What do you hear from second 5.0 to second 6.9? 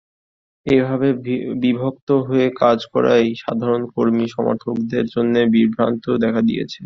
মধ্যে বিভ্রান্তি দেখা দিয়েছে।